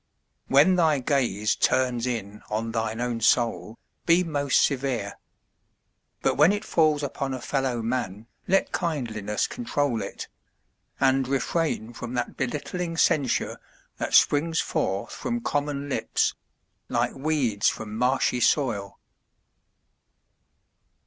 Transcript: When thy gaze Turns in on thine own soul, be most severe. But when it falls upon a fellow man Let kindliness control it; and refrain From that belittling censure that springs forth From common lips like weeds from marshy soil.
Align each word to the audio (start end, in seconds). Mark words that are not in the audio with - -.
When 0.47 0.77
thy 0.77 0.97
gaze 0.97 1.55
Turns 1.55 2.07
in 2.07 2.41
on 2.49 2.71
thine 2.71 2.99
own 2.99 3.21
soul, 3.21 3.77
be 4.07 4.23
most 4.23 4.65
severe. 4.65 5.19
But 6.23 6.37
when 6.37 6.51
it 6.51 6.65
falls 6.65 7.03
upon 7.03 7.35
a 7.35 7.39
fellow 7.39 7.83
man 7.83 8.25
Let 8.47 8.73
kindliness 8.73 9.45
control 9.45 10.01
it; 10.01 10.27
and 10.99 11.27
refrain 11.27 11.93
From 11.93 12.15
that 12.15 12.35
belittling 12.35 12.97
censure 12.97 13.59
that 13.97 14.15
springs 14.15 14.59
forth 14.59 15.11
From 15.11 15.39
common 15.39 15.87
lips 15.87 16.33
like 16.89 17.13
weeds 17.13 17.69
from 17.69 17.95
marshy 17.95 18.39
soil. 18.39 18.97